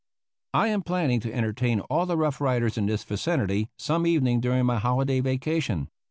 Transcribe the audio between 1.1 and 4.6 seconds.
to entertain all the Rough Riders in this vicinity some evening